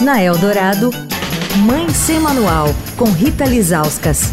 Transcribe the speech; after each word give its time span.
Na 0.00 0.20
Eldorado, 0.20 0.90
Mãe 1.64 1.88
Sem 1.90 2.18
Manual, 2.18 2.66
com 2.96 3.04
Rita 3.04 3.44
Lizauskas. 3.44 4.32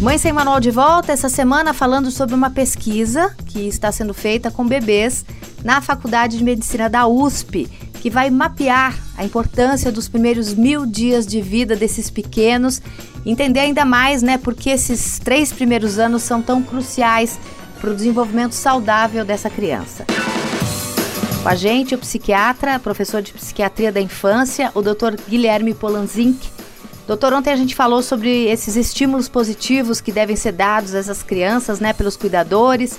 Mãe 0.00 0.16
Sem 0.18 0.32
Manual 0.32 0.60
de 0.60 0.70
volta 0.70 1.12
essa 1.12 1.28
semana 1.28 1.74
falando 1.74 2.12
sobre 2.12 2.36
uma 2.36 2.48
pesquisa 2.48 3.34
que 3.46 3.66
está 3.66 3.90
sendo 3.90 4.14
feita 4.14 4.52
com 4.52 4.64
bebês 4.64 5.24
na 5.64 5.80
Faculdade 5.80 6.38
de 6.38 6.44
Medicina 6.44 6.88
da 6.88 7.08
USP, 7.08 7.68
que 7.94 8.08
vai 8.08 8.30
mapear 8.30 8.96
a 9.16 9.24
importância 9.24 9.90
dos 9.90 10.08
primeiros 10.08 10.54
mil 10.54 10.86
dias 10.86 11.26
de 11.26 11.40
vida 11.40 11.74
desses 11.74 12.08
pequenos, 12.08 12.80
entender 13.26 13.60
ainda 13.60 13.84
mais, 13.84 14.22
né, 14.22 14.38
porque 14.38 14.70
esses 14.70 15.18
três 15.18 15.52
primeiros 15.52 15.98
anos 15.98 16.22
são 16.22 16.40
tão 16.40 16.62
cruciais 16.62 17.36
para 17.80 17.90
o 17.90 17.94
desenvolvimento 17.96 18.52
saudável 18.52 19.24
dessa 19.24 19.50
criança. 19.50 20.06
Com 21.42 21.48
a 21.48 21.54
gente, 21.54 21.94
o 21.94 21.98
psiquiatra, 21.98 22.78
professor 22.78 23.22
de 23.22 23.32
psiquiatria 23.32 23.92
da 23.92 24.00
infância, 24.00 24.70
o 24.74 24.82
Dr. 24.82 25.14
Guilherme 25.28 25.72
Polanzinck. 25.72 26.48
Doutor, 27.06 27.32
ontem 27.32 27.52
a 27.52 27.56
gente 27.56 27.74
falou 27.74 28.02
sobre 28.02 28.46
esses 28.46 28.76
estímulos 28.76 29.28
positivos 29.28 30.00
que 30.00 30.12
devem 30.12 30.36
ser 30.36 30.52
dados 30.52 30.94
a 30.94 30.98
essas 30.98 31.22
crianças, 31.22 31.80
né, 31.80 31.92
pelos 31.92 32.16
cuidadores. 32.16 32.98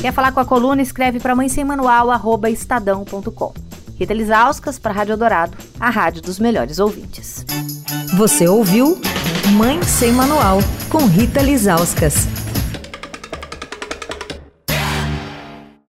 Quer 0.00 0.12
falar 0.12 0.32
com 0.32 0.40
a 0.40 0.44
coluna? 0.44 0.82
Escreve 0.82 1.20
para 1.20 1.36
mãe 1.36 1.48
sem 1.48 1.62
manual, 1.62 2.10
arroba 2.10 2.50
estadão.com. 2.50 3.54
Rita 3.96 4.12
Lisauskas 4.12 4.76
para 4.76 4.92
Rádio 4.92 5.16
Dourado, 5.16 5.56
a 5.78 5.88
rádio 5.88 6.20
dos 6.20 6.40
melhores 6.40 6.80
ouvintes. 6.80 7.46
Você 8.16 8.48
ouviu 8.48 9.00
Mãe 9.52 9.80
Sem 9.84 10.10
Manual, 10.10 10.58
com 10.90 11.06
Rita 11.06 11.40
Lisauskas. 11.40 12.26